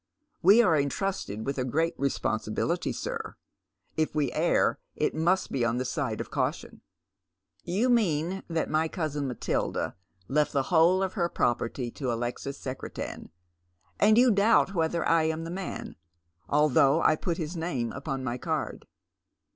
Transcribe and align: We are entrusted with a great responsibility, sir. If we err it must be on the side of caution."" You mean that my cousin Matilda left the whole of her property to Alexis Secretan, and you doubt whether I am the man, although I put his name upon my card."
We 0.41 0.63
are 0.63 0.75
entrusted 0.75 1.45
with 1.45 1.59
a 1.59 1.63
great 1.63 1.93
responsibility, 1.95 2.91
sir. 2.91 3.35
If 3.95 4.15
we 4.15 4.31
err 4.31 4.79
it 4.95 5.13
must 5.13 5.51
be 5.51 5.63
on 5.63 5.77
the 5.77 5.85
side 5.85 6.19
of 6.19 6.31
caution."" 6.31 6.81
You 7.75 7.87
mean 7.87 8.41
that 8.47 8.67
my 8.67 8.87
cousin 8.87 9.27
Matilda 9.27 9.95
left 10.27 10.53
the 10.53 10.63
whole 10.73 11.03
of 11.03 11.13
her 11.13 11.29
property 11.29 11.91
to 11.91 12.11
Alexis 12.11 12.57
Secretan, 12.57 13.29
and 13.99 14.17
you 14.17 14.31
doubt 14.31 14.73
whether 14.73 15.07
I 15.07 15.25
am 15.25 15.43
the 15.43 15.51
man, 15.51 15.95
although 16.49 17.03
I 17.03 17.15
put 17.15 17.37
his 17.37 17.55
name 17.55 17.91
upon 17.91 18.23
my 18.23 18.39
card." 18.39 18.87